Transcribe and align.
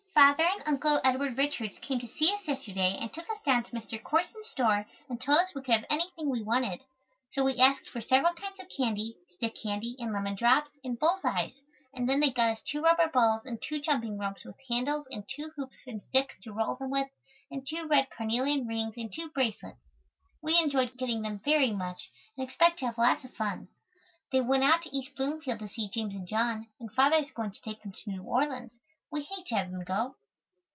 _Father 0.23 0.43
and 0.43 0.61
Uncle 0.67 0.99
Edward 1.03 1.37
Richards 1.37 1.79
came 1.79 1.97
to 1.99 2.07
see 2.07 2.31
us 2.33 2.47
yesterday 2.47 2.95
and 2.99 3.11
took 3.11 3.27
us 3.29 3.39
down 3.45 3.63
to 3.63 3.71
Mr. 3.71 4.01
Corson's 4.03 4.49
store 4.49 4.85
and 5.09 5.19
told 5.19 5.39
us 5.39 5.55
we 5.55 5.63
could 5.63 5.73
have 5.73 5.85
anything 5.89 6.29
we 6.29 6.43
wanted. 6.43 6.81
So 7.31 7.43
we 7.43 7.57
asked 7.57 7.87
for 7.89 8.01
several 8.01 8.33
kinds 8.33 8.59
of 8.59 8.69
candy, 8.75 9.15
stick 9.31 9.55
candy 9.63 9.95
and 9.99 10.11
lemon 10.13 10.35
drops 10.35 10.69
and 10.83 10.99
bulls' 10.99 11.25
eyes, 11.25 11.53
and 11.93 12.07
then 12.07 12.19
they 12.19 12.29
got 12.29 12.49
us 12.49 12.61
two 12.61 12.83
rubber 12.83 13.07
balls 13.11 13.45
and 13.45 13.59
two 13.63 13.79
jumping 13.79 14.17
ropes 14.17 14.43
with 14.45 14.57
handles 14.69 15.07
and 15.09 15.23
two 15.33 15.51
hoops 15.55 15.77
and 15.87 16.03
sticks 16.03 16.35
to 16.43 16.51
roll 16.53 16.75
them 16.75 16.91
with 16.91 17.07
and 17.49 17.65
two 17.67 17.87
red 17.87 18.09
carnelian 18.15 18.67
rings 18.67 18.93
and 18.97 19.13
two 19.13 19.29
bracelets. 19.31 19.79
We 20.43 20.59
enjoyed 20.59 20.97
getting 20.97 21.21
them 21.23 21.39
very 21.43 21.71
much, 21.71 22.11
and 22.37 22.45
expect 22.47 22.79
to 22.79 22.85
have 22.87 22.97
lots 22.97 23.23
of 23.23 23.33
fun. 23.33 23.69
They 24.31 24.41
went 24.41 24.65
out 24.65 24.83
to 24.83 24.95
East 24.95 25.15
Bloomfield 25.15 25.59
to 25.59 25.69
see 25.69 25.89
James 25.89 26.13
and 26.13 26.27
John, 26.27 26.67
and 26.79 26.91
father 26.91 27.15
is 27.15 27.31
going 27.31 27.51
to 27.51 27.61
take 27.61 27.81
them 27.81 27.93
to 27.93 28.09
New 28.11 28.23
Orleans. 28.23 28.73
We 29.11 29.23
hate 29.23 29.47
to 29.47 29.55
have 29.55 29.71
them 29.71 29.83
go. 29.83 30.15